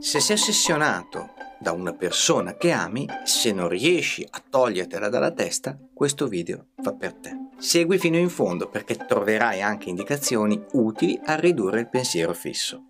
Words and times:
Se 0.00 0.18
sei 0.18 0.36
ossessionato 0.36 1.34
da 1.58 1.72
una 1.72 1.92
persona 1.92 2.56
che 2.56 2.70
ami, 2.70 3.06
se 3.24 3.52
non 3.52 3.68
riesci 3.68 4.26
a 4.28 4.42
togliertela 4.48 5.10
dalla 5.10 5.30
testa, 5.30 5.78
questo 5.92 6.26
video 6.26 6.68
fa 6.80 6.94
per 6.94 7.12
te. 7.12 7.48
Segui 7.58 7.98
fino 7.98 8.16
in 8.16 8.30
fondo 8.30 8.70
perché 8.70 8.96
troverai 8.96 9.60
anche 9.60 9.90
indicazioni 9.90 10.64
utili 10.72 11.20
a 11.22 11.34
ridurre 11.34 11.80
il 11.80 11.88
pensiero 11.90 12.32
fisso. 12.32 12.82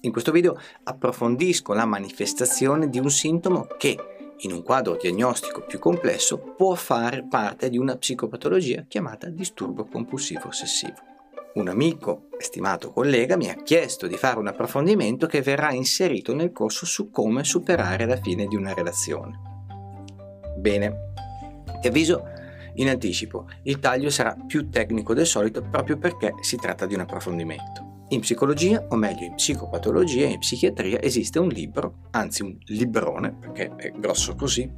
In 0.00 0.12
questo 0.12 0.32
video 0.32 0.60
approfondisco 0.82 1.72
la 1.72 1.86
manifestazione 1.86 2.90
di 2.90 2.98
un 2.98 3.10
sintomo 3.10 3.66
che, 3.78 4.34
in 4.40 4.52
un 4.52 4.62
quadro 4.62 4.96
diagnostico 4.96 5.62
più 5.62 5.78
complesso, 5.78 6.36
può 6.36 6.74
fare 6.74 7.26
parte 7.26 7.70
di 7.70 7.78
una 7.78 7.96
psicopatologia 7.96 8.84
chiamata 8.86 9.30
disturbo 9.30 9.86
compulsivo 9.86 10.48
ossessivo. 10.48 11.09
Un 11.52 11.66
amico 11.66 12.28
stimato 12.38 12.92
collega 12.92 13.36
mi 13.36 13.50
ha 13.50 13.56
chiesto 13.56 14.06
di 14.06 14.16
fare 14.16 14.38
un 14.38 14.46
approfondimento 14.46 15.26
che 15.26 15.42
verrà 15.42 15.72
inserito 15.72 16.32
nel 16.32 16.52
corso 16.52 16.86
su 16.86 17.10
come 17.10 17.42
superare 17.42 18.06
la 18.06 18.16
fine 18.16 18.46
di 18.46 18.54
una 18.54 18.72
relazione. 18.72 19.40
Bene, 20.56 21.12
ti 21.80 21.88
avviso 21.88 22.24
in 22.74 22.88
anticipo, 22.88 23.48
il 23.64 23.80
taglio 23.80 24.10
sarà 24.10 24.36
più 24.46 24.68
tecnico 24.68 25.12
del 25.12 25.26
solito 25.26 25.60
proprio 25.62 25.98
perché 25.98 26.34
si 26.40 26.54
tratta 26.56 26.86
di 26.86 26.94
un 26.94 27.00
approfondimento. 27.00 28.04
In 28.10 28.20
psicologia, 28.20 28.86
o 28.88 28.94
meglio 28.94 29.24
in 29.24 29.34
psicopatologia 29.34 30.26
e 30.26 30.30
in 30.30 30.38
psichiatria, 30.38 31.02
esiste 31.02 31.40
un 31.40 31.48
libro, 31.48 32.06
anzi 32.12 32.42
un 32.42 32.56
librone, 32.66 33.32
perché 33.32 33.74
è 33.74 33.90
grosso 33.90 34.36
così, 34.36 34.70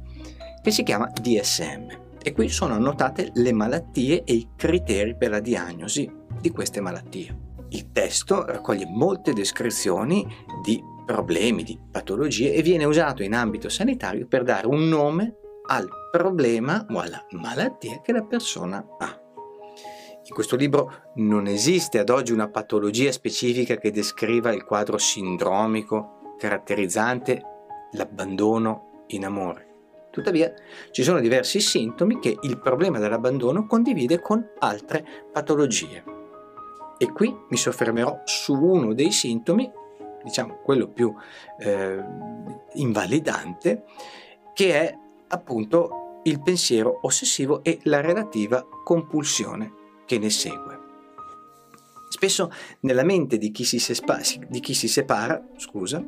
che 0.61 0.71
si 0.71 0.81
chiama 0.81 1.11
DSM. 1.13 2.01
E 2.23 2.31
qui 2.31 2.49
sono 2.49 2.73
annotate 2.73 3.31
le 3.33 3.51
malattie 3.51 4.23
e 4.23 4.33
i 4.33 4.49
criteri 4.55 5.15
per 5.15 5.29
la 5.29 5.39
diagnosi 5.39 6.21
di 6.43 6.51
queste 6.51 6.81
malattie. 6.81 7.51
Il 7.69 7.93
testo 7.93 8.45
raccoglie 8.45 8.85
molte 8.85 9.31
descrizioni 9.31 10.27
di 10.61 10.83
problemi, 11.05 11.63
di 11.63 11.79
patologie 11.89 12.53
e 12.53 12.61
viene 12.61 12.83
usato 12.83 13.23
in 13.23 13.33
ambito 13.33 13.69
sanitario 13.69 14.27
per 14.27 14.43
dare 14.43 14.67
un 14.67 14.89
nome 14.89 15.37
al 15.67 15.87
problema 16.11 16.85
o 16.89 16.99
alla 16.99 17.25
malattia 17.31 18.01
che 18.01 18.11
la 18.11 18.23
persona 18.23 18.85
ha. 18.99 19.17
In 20.25 20.33
questo 20.33 20.57
libro 20.57 21.11
non 21.15 21.47
esiste 21.47 21.99
ad 21.99 22.09
oggi 22.09 22.33
una 22.33 22.49
patologia 22.49 23.11
specifica 23.13 23.77
che 23.77 23.91
descriva 23.91 24.51
il 24.51 24.65
quadro 24.65 24.97
sindromico 24.97 26.35
caratterizzante 26.37 27.41
l'abbandono 27.93 29.05
in 29.07 29.23
amore. 29.23 29.67
Tuttavia 30.11 30.51
ci 30.91 31.03
sono 31.03 31.21
diversi 31.21 31.61
sintomi 31.61 32.19
che 32.19 32.37
il 32.41 32.59
problema 32.59 32.99
dell'abbandono 32.99 33.65
condivide 33.65 34.19
con 34.19 34.45
altre 34.59 35.05
patologie. 35.31 36.22
E 36.97 37.11
qui 37.11 37.35
mi 37.49 37.57
soffermerò 37.57 38.21
su 38.25 38.53
uno 38.53 38.93
dei 38.93 39.11
sintomi, 39.11 39.69
diciamo 40.23 40.59
quello 40.63 40.87
più 40.87 41.13
eh, 41.59 42.03
invalidante, 42.73 43.83
che 44.53 44.79
è 44.79 44.97
appunto 45.27 46.19
il 46.23 46.41
pensiero 46.41 46.99
ossessivo 47.01 47.63
e 47.63 47.79
la 47.83 48.01
relativa 48.01 48.65
compulsione 48.83 49.73
che 50.05 50.17
ne 50.17 50.29
segue. 50.29 50.81
Spesso 52.09 52.51
nella 52.81 53.03
mente 53.03 53.37
di 53.39 53.51
chi 53.51 53.63
si, 53.63 53.79
separa, 53.79 54.21
di 54.47 54.59
chi 54.59 54.75
si 54.75 54.87
separa 54.87 55.43
scusa, 55.57 56.05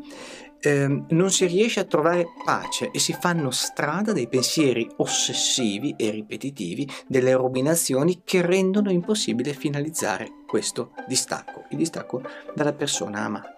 eh, 0.62 1.04
non 1.10 1.32
si 1.32 1.46
riesce 1.46 1.80
a 1.80 1.86
trovare 1.86 2.26
pace 2.44 2.90
e 2.92 3.00
si 3.00 3.14
fanno 3.14 3.52
strada 3.52 4.12
dei 4.12 4.28
pensieri 4.28 4.90
ossessivi 4.98 5.94
e 5.98 6.10
ripetitivi, 6.10 6.90
delle 7.08 7.34
ruminazioni 7.34 8.22
che 8.24 8.42
rendono 8.42 8.92
impossibile 8.92 9.54
finalizzare 9.54 10.44
questo 10.48 10.92
distacco, 11.08 11.66
il 11.70 11.78
distacco 11.78 12.22
dalla 12.54 12.74
persona 12.74 13.22
amata. 13.26 13.54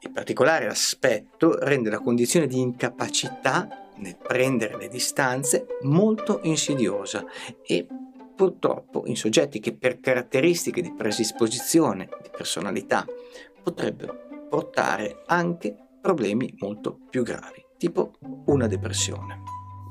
Il 0.00 0.10
particolare 0.10 0.66
aspetto 0.66 1.56
rende 1.64 1.88
la 1.88 2.00
condizione 2.00 2.48
di 2.48 2.58
incapacità 2.58 3.90
nel 3.96 4.16
prendere 4.16 4.76
le 4.76 4.88
distanze 4.88 5.66
molto 5.82 6.40
insidiosa 6.42 7.24
e 7.64 7.86
purtroppo 8.34 9.04
in 9.06 9.16
soggetti 9.16 9.60
che 9.60 9.76
per 9.76 10.00
caratteristiche 10.00 10.82
di 10.82 10.92
predisposizione, 10.92 12.08
di 12.20 12.30
personalità, 12.36 13.06
potrebbero 13.62 14.46
portare 14.48 15.22
anche 15.26 15.76
problemi 16.02 16.52
molto 16.58 16.98
più 17.08 17.22
gravi, 17.22 17.64
tipo 17.78 18.14
una 18.46 18.66
depressione. 18.66 19.40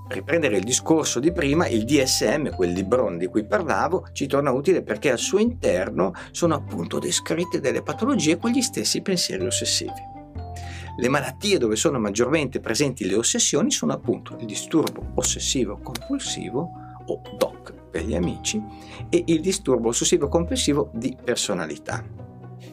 Per 0.07 0.17
riprendere 0.17 0.57
il 0.57 0.65
discorso 0.65 1.21
di 1.21 1.31
prima, 1.31 1.67
il 1.67 1.85
DSM, 1.85 2.49
quel 2.49 2.73
librone 2.73 3.17
di 3.17 3.27
cui 3.27 3.45
parlavo, 3.45 4.09
ci 4.11 4.27
torna 4.27 4.51
utile 4.51 4.83
perché 4.83 5.09
al 5.09 5.17
suo 5.17 5.39
interno 5.39 6.13
sono 6.31 6.53
appunto 6.53 6.99
descritte 6.99 7.61
delle 7.61 7.81
patologie 7.81 8.37
con 8.37 8.51
gli 8.51 8.61
stessi 8.61 9.01
pensieri 9.01 9.45
ossessivi. 9.45 10.09
Le 10.97 11.07
malattie 11.07 11.57
dove 11.57 11.77
sono 11.77 11.97
maggiormente 11.97 12.59
presenti 12.59 13.07
le 13.07 13.15
ossessioni 13.15 13.71
sono 13.71 13.93
appunto 13.93 14.35
il 14.37 14.45
disturbo 14.45 15.13
ossessivo 15.15 15.79
compulsivo 15.81 16.69
o 17.05 17.21
DOC 17.37 17.73
per 17.89 18.03
gli 18.03 18.15
amici 18.15 18.61
e 19.09 19.23
il 19.27 19.39
disturbo 19.39 19.87
ossessivo 19.87 20.27
compulsivo 20.27 20.91
di 20.93 21.15
personalità. 21.23 22.03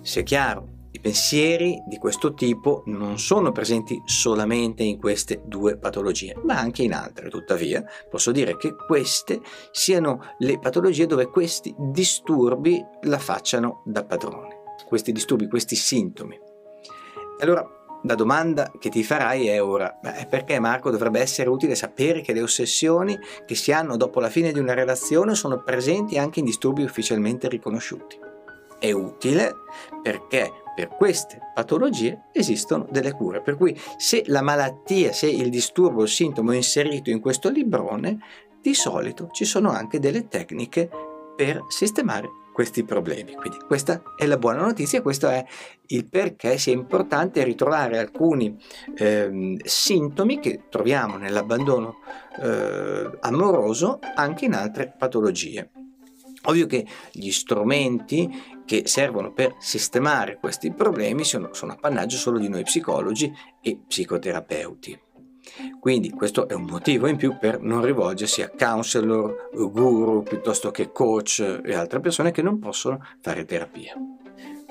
Se 0.03 0.21
è 0.21 0.23
chiaro 0.25 0.78
i 0.91 1.01
pensieri 1.01 1.83
di 1.87 1.99
questo 1.99 2.33
tipo 2.33 2.83
non 2.87 3.19
sono 3.19 3.53
presenti 3.53 4.01
solamente 4.07 4.83
in 4.83 4.99
queste 4.99 5.43
due 5.45 5.77
patologie, 5.77 6.35
ma 6.45 6.59
anche 6.59 6.83
in 6.83 6.95
altre. 6.95 7.29
Tuttavia, 7.29 7.85
posso 8.09 8.33
dire 8.33 8.57
che 8.57 8.75
queste 8.75 9.41
siano 9.71 10.35
le 10.39 10.59
patologie 10.59 11.07
dove 11.07 11.27
questi 11.27 11.75
disturbi 11.77 12.83
la 13.03 13.19
facciano 13.19 13.83
da 13.85 14.05
padrone. 14.05 14.57
Questi 14.87 15.13
disturbi, 15.13 15.49
questi 15.49 15.77
sintomi. 15.77 16.39
Allora, 17.41 17.67
la 18.05 18.15
domanda 18.15 18.73
che 18.79 18.89
ti 18.89 19.03
farai 19.03 19.49
è 19.49 19.63
ora, 19.63 19.99
perché 20.29 20.59
Marco 20.59 20.91
dovrebbe 20.91 21.21
essere 21.21 21.51
utile 21.51 21.75
sapere 21.75 22.23
che 22.23 22.33
le 22.33 22.43
ossessioni 22.43 23.19
che 23.45 23.55
si 23.55 23.73
hanno 23.73 23.97
dopo 23.97 24.21
la 24.21 24.31
fine 24.31 24.53
di 24.53 24.59
una 24.59 24.73
relazione 24.73 25.35
sono 25.35 25.63
presenti 25.63 26.17
anche 26.17 26.39
in 26.39 26.47
disturbi 26.47 26.83
ufficialmente 26.83 27.49
riconosciuti? 27.49 28.19
È 28.79 28.93
utile 28.93 29.53
perché 30.01 30.51
per 30.79 30.95
queste 30.97 31.41
patologie 31.55 32.27
esistono 32.31 32.87
delle 32.89 33.11
cure. 33.11 33.43
Per 33.43 33.57
cui 33.57 33.77
se 33.97 34.23
la 34.27 34.43
malattia, 34.43 35.13
se 35.13 35.27
il 35.27 35.51
disturbo, 35.51 36.05
il 36.05 36.09
sintomo 36.09 36.53
è 36.53 36.55
inserito 36.55 37.11
in 37.11 37.19
questo 37.19 37.51
librone, 37.51 38.21
di 38.63 38.75
solito 38.75 39.29
ci 39.33 39.45
sono 39.45 39.73
anche 39.73 39.99
delle 39.99 40.29
tecniche 40.29 40.89
per 41.35 41.65
sistemare 41.67 42.29
questi 42.53 42.85
problemi. 42.85 43.35
Quindi 43.35 43.59
questa 43.67 44.03
è 44.17 44.25
la 44.27 44.37
buona 44.37 44.61
notizia, 44.61 45.03
questo 45.03 45.27
è 45.27 45.45
il 45.87 46.07
perché 46.07 46.59
sia 46.59 46.75
importante 46.75 47.43
ritrovare 47.43 47.99
alcuni 47.99 48.57
eh, 48.97 49.57
sintomi 49.65 50.39
che 50.39 50.67
troviamo 50.69 51.17
nell'abbandono 51.17 51.97
eh, 52.41 53.19
amoroso 53.19 53.99
anche 54.15 54.45
in 54.45 54.55
altre 54.55 54.95
patologie. 54.97 55.71
Ovvio 56.45 56.67
che 56.67 56.87
gli 57.11 57.33
strumenti 57.33 58.57
che 58.69 58.83
servono 58.85 59.33
per 59.33 59.57
sistemare 59.59 60.37
questi 60.37 60.71
problemi 60.71 61.25
sono, 61.25 61.55
sono 61.55 61.73
appannaggio 61.73 62.19
solo 62.19 62.39
di 62.39 62.51
noi 62.51 62.65
psicologi 62.65 63.33
e 63.63 63.81
psicoterapeuti. 63.89 65.01
Quindi 65.81 66.11
questo 66.11 66.47
è 66.47 66.53
un 66.53 66.65
motivo 66.65 67.07
in 67.07 67.17
più 67.17 67.39
per 67.39 67.63
non 67.63 67.83
rivolgersi 67.83 68.43
a 68.43 68.51
counselor, 68.51 69.49
guru 69.55 70.23
piuttosto 70.23 70.71
che 70.71 70.93
coach 70.93 71.63
e 71.65 71.75
altre 71.75 72.01
persone 72.01 72.31
che 72.31 72.43
non 72.43 72.59
possono 72.59 73.03
fare 73.23 73.47
terapia. 73.47 73.95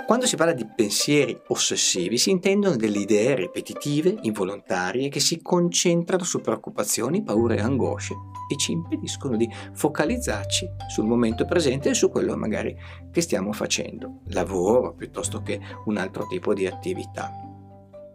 Quando 0.08 0.26
si 0.26 0.38
parla 0.38 0.54
di 0.54 0.66
pensieri 0.66 1.38
ossessivi 1.48 2.18
si 2.18 2.30
intendono 2.30 2.78
delle 2.78 3.00
idee 3.00 3.36
ripetitive, 3.36 4.16
involontarie, 4.22 5.10
che 5.10 5.20
si 5.20 5.42
concentrano 5.42 6.24
su 6.24 6.40
preoccupazioni, 6.40 7.24
paure 7.24 7.58
e 7.58 7.60
angosce 7.60 8.16
e 8.50 8.56
ci 8.56 8.72
impediscono 8.72 9.36
di 9.36 9.52
focalizzarci 9.74 10.66
sul 10.88 11.08
momento 11.08 11.44
presente 11.44 11.90
e 11.90 11.94
su 11.94 12.10
quello 12.10 12.38
magari 12.38 12.74
che 13.12 13.20
stiamo 13.20 13.52
facendo, 13.52 14.22
lavoro 14.28 14.94
piuttosto 14.94 15.42
che 15.42 15.60
un 15.88 15.98
altro 15.98 16.26
tipo 16.26 16.54
di 16.54 16.66
attività. 16.66 17.47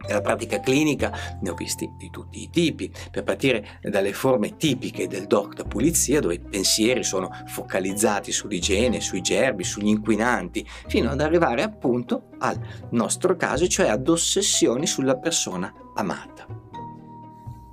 Nella 0.06 0.20
pratica 0.20 0.60
clinica 0.60 1.12
ne 1.40 1.50
ho 1.50 1.54
visti 1.54 1.90
di 1.96 2.10
tutti 2.10 2.42
i 2.42 2.50
tipi, 2.50 2.92
per 3.10 3.22
partire 3.22 3.80
dalle 3.82 4.12
forme 4.12 4.56
tipiche 4.56 5.06
del 5.06 5.26
doc 5.26 5.54
da 5.54 5.64
pulizia, 5.64 6.20
dove 6.20 6.34
i 6.34 6.40
pensieri 6.40 7.04
sono 7.04 7.30
focalizzati 7.46 8.32
sull'igiene, 8.32 9.00
sui 9.00 9.20
gerbi, 9.20 9.64
sugli 9.64 9.88
inquinanti, 9.88 10.66
fino 10.86 11.10
ad 11.10 11.20
arrivare 11.20 11.62
appunto 11.62 12.30
al 12.38 12.58
nostro 12.90 13.36
caso, 13.36 13.66
cioè 13.68 13.88
ad 13.88 14.08
ossessioni 14.08 14.86
sulla 14.86 15.16
persona 15.16 15.72
amata. 15.94 16.46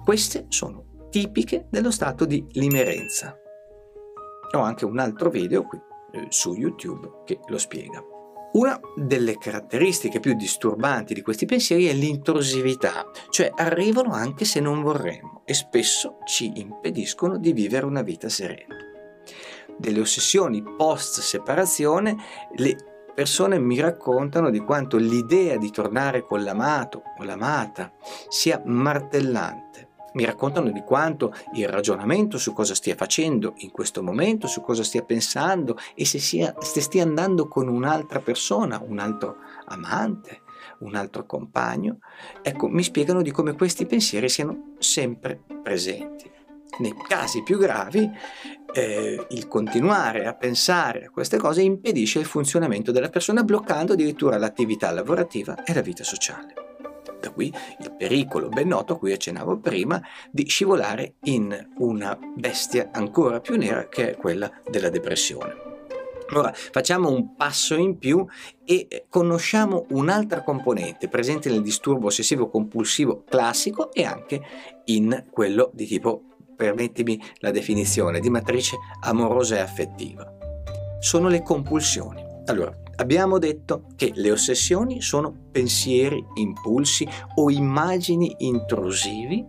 Queste 0.03 0.45
sono 0.49 1.07
tipiche 1.09 1.67
dello 1.69 1.91
stato 1.91 2.25
di 2.25 2.45
limerenza. 2.51 3.35
Ho 4.55 4.59
anche 4.59 4.85
un 4.85 4.97
altro 4.97 5.29
video 5.29 5.63
qui 5.63 5.79
eh, 6.11 6.25
su 6.29 6.53
YouTube 6.53 7.23
che 7.25 7.39
lo 7.47 7.57
spiega. 7.57 8.03
Una 8.51 8.79
delle 8.95 9.37
caratteristiche 9.37 10.19
più 10.19 10.33
disturbanti 10.33 11.13
di 11.13 11.21
questi 11.21 11.45
pensieri 11.45 11.85
è 11.85 11.93
l'intrusività, 11.93 13.05
cioè 13.29 13.51
arrivano 13.55 14.11
anche 14.11 14.43
se 14.43 14.59
non 14.59 14.81
vorremmo 14.81 15.43
e 15.45 15.53
spesso 15.53 16.17
ci 16.25 16.51
impediscono 16.55 17.37
di 17.37 17.53
vivere 17.53 17.85
una 17.85 18.01
vita 18.01 18.27
serena. 18.27 18.75
Delle 19.77 19.99
ossessioni 19.99 20.63
post 20.63 21.19
separazione 21.19 22.17
le 22.55 22.75
persone 23.13 23.59
mi 23.59 23.79
raccontano 23.79 24.49
di 24.49 24.59
quanto 24.59 24.97
l'idea 24.97 25.57
di 25.57 25.69
tornare 25.69 26.23
con 26.23 26.43
l'amato 26.43 27.03
o 27.19 27.23
l'amata 27.23 27.93
sia 28.29 28.61
martellante. 28.65 29.88
Mi 30.13 30.25
raccontano 30.25 30.71
di 30.71 30.81
quanto 30.81 31.33
il 31.53 31.67
ragionamento 31.67 32.37
su 32.37 32.53
cosa 32.53 32.73
stia 32.73 32.95
facendo 32.95 33.53
in 33.57 33.71
questo 33.71 34.01
momento, 34.01 34.47
su 34.47 34.61
cosa 34.61 34.83
stia 34.83 35.03
pensando 35.03 35.77
e 35.95 36.05
se, 36.05 36.19
sia, 36.19 36.55
se 36.59 36.81
stia 36.81 37.03
andando 37.03 37.47
con 37.47 37.67
un'altra 37.67 38.19
persona, 38.19 38.81
un 38.85 38.99
altro 38.99 39.37
amante, 39.65 40.41
un 40.79 40.95
altro 40.95 41.25
compagno, 41.25 41.99
ecco, 42.41 42.67
mi 42.67 42.83
spiegano 42.83 43.21
di 43.21 43.31
come 43.31 43.53
questi 43.53 43.85
pensieri 43.85 44.29
siano 44.29 44.75
sempre 44.79 45.41
presenti. 45.61 46.29
Nei 46.79 46.95
casi 47.07 47.43
più 47.43 47.57
gravi, 47.57 48.09
eh, 48.73 49.25
il 49.29 49.47
continuare 49.47 50.25
a 50.25 50.33
pensare 50.33 51.05
a 51.05 51.09
queste 51.09 51.37
cose 51.37 51.61
impedisce 51.61 52.19
il 52.19 52.25
funzionamento 52.25 52.91
della 52.91 53.09
persona, 53.09 53.43
bloccando 53.43 53.93
addirittura 53.93 54.37
l'attività 54.37 54.91
lavorativa 54.91 55.63
e 55.63 55.73
la 55.73 55.81
vita 55.81 56.03
sociale. 56.03 56.68
Da 57.19 57.31
qui 57.31 57.53
il 57.79 57.93
pericolo 57.97 58.47
ben 58.49 58.69
noto 58.69 58.93
a 58.93 58.97
cui 58.97 59.11
accennavo 59.11 59.57
prima 59.57 60.01
di 60.31 60.45
scivolare 60.47 61.15
in 61.23 61.69
una 61.77 62.17
bestia 62.35 62.89
ancora 62.91 63.41
più 63.41 63.57
nera 63.57 63.87
che 63.89 64.11
è 64.11 64.17
quella 64.17 64.49
della 64.69 64.89
depressione. 64.89 65.67
Allora 66.29 66.53
facciamo 66.53 67.09
un 67.09 67.35
passo 67.35 67.75
in 67.75 67.97
più 67.97 68.25
e 68.63 68.85
eh, 68.87 69.05
conosciamo 69.09 69.87
un'altra 69.89 70.43
componente 70.43 71.07
presente 71.07 71.49
nel 71.49 71.63
disturbo 71.63 72.07
ossessivo 72.07 72.49
compulsivo 72.49 73.23
classico 73.27 73.91
e 73.91 74.03
anche 74.03 74.41
in 74.85 75.25
quello 75.31 75.71
di 75.73 75.87
tipo, 75.87 76.23
permettimi 76.55 77.19
la 77.39 77.51
definizione, 77.51 78.19
di 78.19 78.29
matrice 78.29 78.77
amorosa 79.01 79.55
e 79.55 79.59
affettiva. 79.59 80.31
Sono 80.99 81.29
le 81.29 81.41
compulsioni. 81.41 82.28
Allora, 82.49 82.75
abbiamo 82.95 83.37
detto 83.37 83.85
che 83.95 84.11
le 84.15 84.31
ossessioni 84.31 85.01
sono 85.01 85.33
pensieri, 85.51 86.23
impulsi 86.35 87.07
o 87.35 87.49
immagini 87.49 88.35
intrusivi 88.39 89.45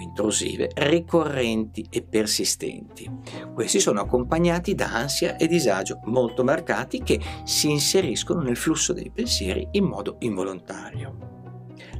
intrusive, 0.00 0.70
ricorrenti 0.74 1.86
e 1.90 2.02
persistenti. 2.02 3.10
Questi 3.54 3.80
sono 3.80 4.00
accompagnati 4.00 4.74
da 4.74 4.92
ansia 4.92 5.36
e 5.36 5.46
disagio 5.46 6.00
molto 6.04 6.42
marcati 6.42 7.02
che 7.02 7.20
si 7.44 7.70
inseriscono 7.70 8.40
nel 8.40 8.56
flusso 8.56 8.92
dei 8.92 9.10
pensieri 9.10 9.68
in 9.72 9.84
modo 9.84 10.16
involontario. 10.20 11.36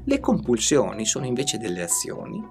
Le 0.04 0.20
compulsioni 0.20 1.04
sono 1.04 1.26
invece 1.26 1.58
delle 1.58 1.82
azioni, 1.82 2.42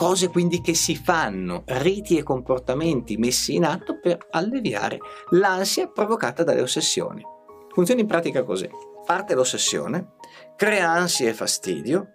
cose 0.00 0.30
quindi 0.30 0.62
che 0.62 0.72
si 0.72 0.96
fanno, 0.96 1.62
riti 1.66 2.16
e 2.16 2.22
comportamenti 2.22 3.18
messi 3.18 3.56
in 3.56 3.66
atto 3.66 4.00
per 4.00 4.28
alleviare 4.30 4.98
l'ansia 5.32 5.88
provocata 5.88 6.42
dalle 6.42 6.62
ossessioni. 6.62 7.22
Funziona 7.68 8.00
in 8.00 8.06
pratica 8.06 8.42
così. 8.42 8.66
Parte 9.04 9.34
l'ossessione, 9.34 10.12
crea 10.56 10.88
ansia 10.88 11.28
e 11.28 11.34
fastidio, 11.34 12.08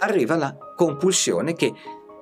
arriva 0.00 0.36
la 0.36 0.54
compulsione 0.76 1.54
che 1.54 1.72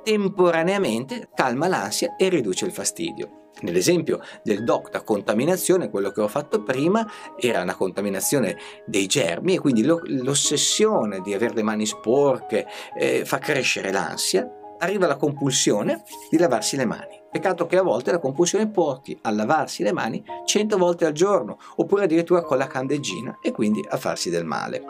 temporaneamente 0.04 1.31
calma 1.34 1.66
l'ansia 1.66 2.14
e 2.14 2.28
riduce 2.28 2.64
il 2.64 2.72
fastidio. 2.72 3.49
Nell'esempio 3.62 4.20
del 4.44 4.62
DOC 4.62 4.90
da 4.90 5.02
contaminazione, 5.02 5.90
quello 5.90 6.12
che 6.12 6.20
ho 6.20 6.28
fatto 6.28 6.62
prima 6.62 7.04
era 7.37 7.60
una 7.60 7.75
contaminazione 7.75 8.56
dei 8.87 9.08
germi 9.08 9.54
e 9.54 9.58
quindi 9.58 9.82
l'ossessione 9.82 11.20
di 11.22 11.34
avere 11.34 11.54
le 11.54 11.62
mani 11.64 11.87
sporche 11.87 12.69
eh, 12.96 13.25
fa 13.25 13.38
crescere 13.38 13.90
l'ansia, 13.90 14.49
arriva 14.82 15.06
la 15.06 15.17
compulsione 15.17 16.02
di 16.29 16.37
lavarsi 16.37 16.76
le 16.76 16.84
mani. 16.84 17.20
Peccato 17.31 17.67
che 17.67 17.79
a 17.79 17.82
volte 17.82 18.11
la 18.11 18.19
compulsione 18.19 18.69
porti 18.69 19.17
a 19.23 19.31
lavarsi 19.31 19.82
le 19.82 19.93
mani 19.93 20.23
100 20.44 20.76
volte 20.76 21.06
al 21.06 21.12
giorno 21.12 21.58
oppure 21.76 22.05
addirittura 22.05 22.43
con 22.43 22.58
la 22.58 22.67
candeggina 22.67 23.38
e 23.40 23.52
quindi 23.52 23.84
a 23.88 23.96
farsi 23.96 24.29
del 24.29 24.44
male. 24.44 24.84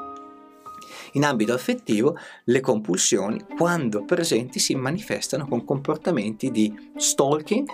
In 1.12 1.24
ambito 1.24 1.52
affettivo, 1.52 2.16
le 2.44 2.60
compulsioni, 2.60 3.44
quando 3.56 4.04
presenti, 4.04 4.58
si 4.58 4.74
manifestano 4.74 5.46
con 5.46 5.64
comportamenti 5.64 6.50
di 6.50 6.92
stalking, 6.96 7.68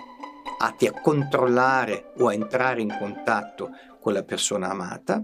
atti 0.59 0.87
a 0.87 0.99
controllare 0.99 2.11
o 2.17 2.27
a 2.27 2.33
entrare 2.33 2.81
in 2.81 2.93
contatto 2.99 3.69
con 4.01 4.11
la 4.11 4.23
persona 4.23 4.69
amata, 4.69 5.23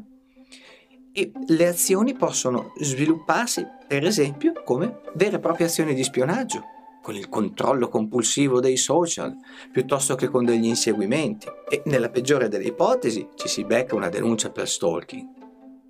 e 1.12 1.32
le 1.48 1.68
azioni 1.68 2.14
possono 2.14 2.74
svilupparsi, 2.78 3.66
per 3.86 4.06
esempio, 4.06 4.54
come 4.64 5.02
vere 5.14 5.36
e 5.36 5.40
proprie 5.40 5.68
azioni 5.68 5.94
di 5.94 6.04
spionaggio, 6.04 6.64
con 7.06 7.16
il 7.16 7.30
controllo 7.30 7.88
compulsivo 7.88 8.60
dei 8.60 8.78
social, 8.78 9.38
piuttosto 9.72 10.16
che 10.16 10.28
con 10.28 10.44
degli 10.44 10.66
inseguimenti. 10.66 11.46
E 11.70 11.84
nella 11.86 12.10
peggiore 12.10 12.48
delle 12.48 12.64
ipotesi 12.64 13.30
ci 13.36 13.48
si 13.48 13.64
becca 13.64 13.94
una 13.94 14.10
denuncia 14.10 14.50
per 14.50 14.68
stalking. 14.68 15.28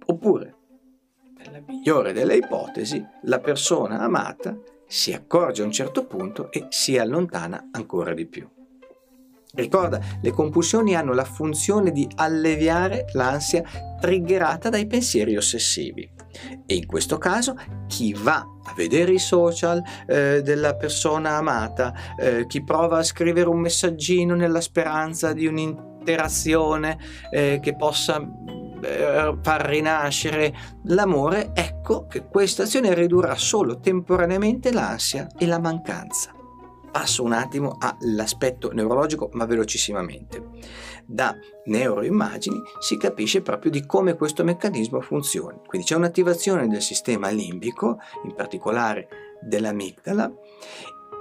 Oppure 0.07 0.55
nella 1.37 1.63
migliore 1.65 2.11
delle 2.11 2.35
ipotesi, 2.35 3.01
la 3.21 3.39
persona 3.39 4.01
amata 4.01 4.59
si 4.85 5.13
accorge 5.13 5.61
a 5.61 5.65
un 5.65 5.71
certo 5.71 6.05
punto 6.05 6.51
e 6.51 6.65
si 6.67 6.97
allontana 6.97 7.69
ancora 7.71 8.13
di 8.13 8.25
più. 8.25 8.49
Ricorda, 9.55 9.99
le 10.21 10.31
compulsioni 10.31 10.95
hanno 10.95 11.13
la 11.13 11.23
funzione 11.23 11.91
di 11.91 12.07
alleviare 12.15 13.05
l'ansia 13.13 13.63
triggerata 13.99 14.69
dai 14.69 14.85
pensieri 14.85 15.37
ossessivi. 15.37 16.11
E 16.65 16.75
in 16.75 16.85
questo 16.85 17.17
caso 17.17 17.55
chi 17.87 18.13
va 18.13 18.35
a 18.37 18.73
vedere 18.75 19.13
i 19.13 19.19
social 19.19 19.81
eh, 20.05 20.41
della 20.41 20.75
persona 20.75 21.37
amata, 21.37 21.93
eh, 22.19 22.45
chi 22.47 22.63
prova 22.63 22.97
a 22.97 23.03
scrivere 23.03 23.47
un 23.47 23.59
messaggino 23.59 24.35
nella 24.35 24.59
speranza 24.59 25.31
di 25.31 25.47
un'interazione 25.47 26.97
eh, 27.31 27.59
che 27.61 27.75
possa 27.75 28.17
eh, 28.81 29.37
far 29.41 29.65
rinascere 29.65 30.53
l'amore, 30.85 31.51
ecco 31.53 32.05
che 32.07 32.27
questa 32.27 32.63
azione 32.63 32.93
ridurrà 32.93 33.35
solo 33.35 33.79
temporaneamente 33.79 34.73
l'ansia 34.73 35.27
e 35.37 35.45
la 35.45 35.59
mancanza. 35.59 36.34
Passo 36.95 37.23
un 37.23 37.33
attimo 37.33 37.75
all'aspetto 37.77 38.71
neurologico, 38.71 39.29
ma 39.33 39.43
velocissimamente. 39.43 40.41
Da 41.05 41.35
neuroimmagini 41.65 42.61
si 42.79 42.95
capisce 42.95 43.41
proprio 43.41 43.69
di 43.69 43.85
come 43.85 44.15
questo 44.15 44.45
meccanismo 44.45 45.01
funzioni. 45.01 45.59
Quindi 45.67 45.87
c'è 45.87 45.97
un'attivazione 45.97 46.69
del 46.69 46.81
sistema 46.81 47.27
limbico, 47.27 47.97
in 48.23 48.33
particolare 48.33 49.09
dell'amigdala, 49.41 50.31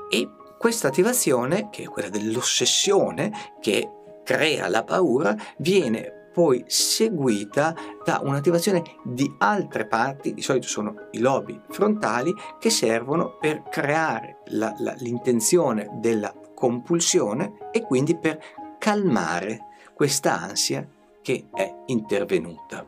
e 0.09 0.31
questa 0.56 0.87
attivazione, 0.87 1.71
che 1.71 1.82
è 1.82 1.87
quella 1.87 2.09
dell'ossessione, 2.09 3.32
che 3.61 3.91
crea 4.23 4.69
la 4.69 4.85
paura, 4.85 5.35
viene 5.59 6.24
poi 6.34 6.64
seguita 6.66 7.75
da 8.04 8.20
un'attivazione 8.20 8.82
di 9.04 9.32
altre 9.38 9.86
parti, 9.86 10.35
di 10.35 10.42
solito 10.42 10.66
sono 10.66 11.06
i 11.12 11.18
lobi 11.18 11.59
frontali, 11.70 12.35
che 12.59 12.70
servono 12.70 13.38
per 13.38 13.62
creare 13.70 14.38
la, 14.47 14.75
la, 14.78 14.94
l'intenzione 14.99 15.88
della 16.00 16.35
compulsione 16.54 17.70
e 17.70 17.82
quindi 17.82 18.18
per 18.18 18.40
calmare 18.78 19.66
questa 19.94 20.40
ansia 20.40 20.87
che 21.23 21.47
è 21.54 21.73
intervenuta. 21.87 22.85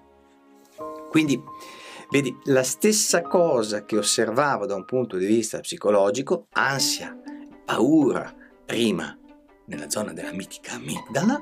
Quindi, 1.09 1.41
vedi, 2.11 2.37
la 2.47 2.65
stessa 2.65 3.23
cosa 3.23 3.85
che 3.85 3.97
osservavo 3.97 4.67
da 4.67 4.75
un 4.75 4.85
punto 4.85 5.17
di 5.17 5.25
vista 5.25 5.61
psicologico, 5.61 6.49
ansia, 6.51 7.17
paura, 7.65 8.35
prima 8.67 9.17
nella 9.67 9.89
zona 9.89 10.13
della 10.13 10.33
mitica 10.33 10.73
amigdala, 10.75 11.41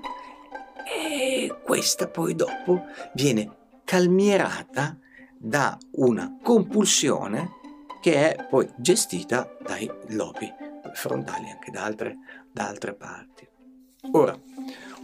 e 0.84 1.54
questa 1.62 2.08
poi 2.08 2.34
dopo 2.34 2.84
viene 3.14 3.56
calmierata 3.84 4.98
da 5.36 5.78
una 5.92 6.38
compulsione 6.42 7.50
che 8.00 8.34
è 8.34 8.46
poi 8.48 8.68
gestita 8.76 9.56
dai 9.62 9.90
lobi 10.08 10.50
frontali 10.94 11.50
anche 11.50 11.70
da 11.70 11.84
altre, 11.84 12.16
da 12.50 12.68
altre 12.68 12.94
parti. 12.94 13.48
Ora, 14.12 14.38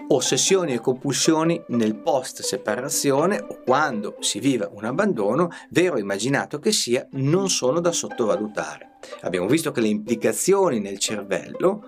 ossessioni 0.09 0.75
e 0.75 0.81
compulsioni 0.81 1.63
nel 1.69 1.97
post 1.97 2.43
separazione 2.43 3.41
o 3.41 3.61
quando 3.65 4.17
si 4.21 4.39
viva 4.39 4.69
un 4.73 4.85
abbandono, 4.85 5.51
vero 5.71 5.99
immaginato 5.99 6.59
che 6.59 6.73
sia, 6.73 7.07
non 7.13 7.49
sono 7.49 7.81
da 7.81 7.93
sottovalutare. 7.93 8.99
Abbiamo 9.23 9.47
visto 9.47 9.71
che 9.71 9.81
le 9.81 9.89
implicazioni 9.89 10.81
nel 10.81 10.99
cervello 10.99 11.85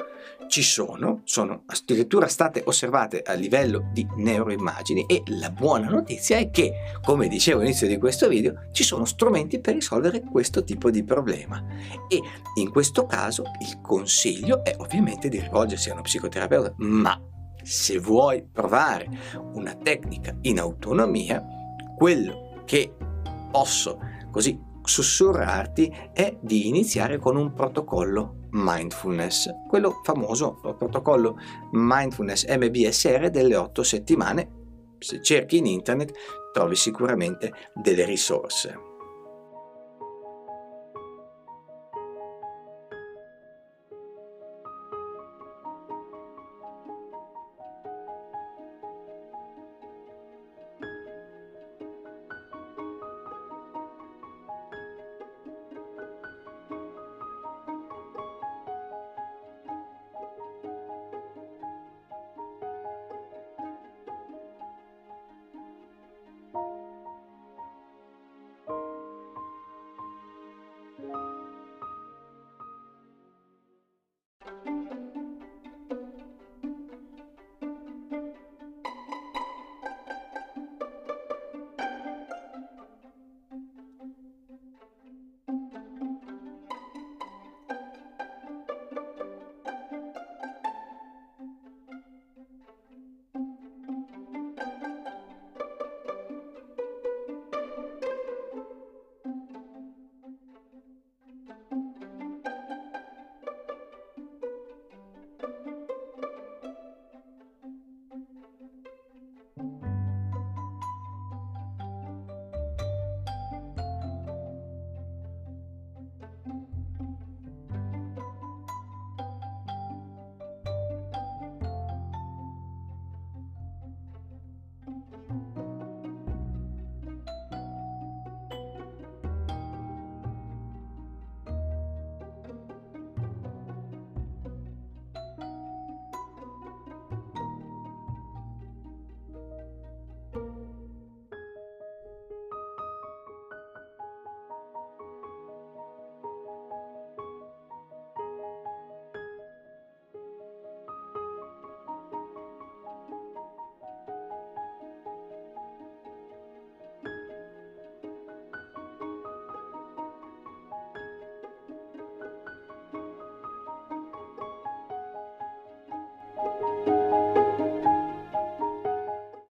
ci 0.52 0.60
sono, 0.60 1.22
sono 1.24 1.62
addirittura 1.64 2.26
state 2.26 2.62
osservate 2.66 3.22
a 3.22 3.32
livello 3.32 3.88
di 3.90 4.06
neuroimmagini 4.16 5.06
e 5.06 5.22
la 5.38 5.48
buona 5.48 5.88
notizia 5.88 6.36
è 6.36 6.50
che, 6.50 6.98
come 7.02 7.26
dicevo 7.26 7.60
all'inizio 7.60 7.86
di 7.86 7.96
questo 7.96 8.28
video, 8.28 8.68
ci 8.70 8.84
sono 8.84 9.06
strumenti 9.06 9.60
per 9.60 9.72
risolvere 9.72 10.20
questo 10.20 10.62
tipo 10.62 10.90
di 10.90 11.04
problema. 11.04 11.64
E 12.06 12.20
in 12.56 12.68
questo 12.68 13.06
caso 13.06 13.44
il 13.60 13.80
consiglio 13.80 14.62
è 14.62 14.74
ovviamente 14.76 15.30
di 15.30 15.40
rivolgersi 15.40 15.88
a 15.88 15.94
uno 15.94 16.02
psicoterapeuta, 16.02 16.74
ma 16.80 17.18
se 17.62 17.98
vuoi 17.98 18.44
provare 18.44 19.08
una 19.54 19.74
tecnica 19.74 20.36
in 20.42 20.58
autonomia, 20.58 21.42
quello 21.96 22.60
che 22.66 22.94
posso 23.50 23.98
così 24.30 24.70
sussurrarti 24.82 26.10
è 26.12 26.36
di 26.40 26.68
iniziare 26.68 27.18
con 27.18 27.36
un 27.36 27.52
protocollo 27.52 28.48
mindfulness, 28.50 29.48
quello 29.68 30.00
famoso 30.02 30.58
protocollo 30.76 31.36
mindfulness 31.72 32.46
MBSR 32.46 33.30
delle 33.30 33.56
8 33.56 33.82
settimane. 33.82 34.60
Se 34.98 35.22
cerchi 35.22 35.56
in 35.56 35.66
internet 35.66 36.12
trovi 36.52 36.76
sicuramente 36.76 37.52
delle 37.74 38.04
risorse. 38.04 38.91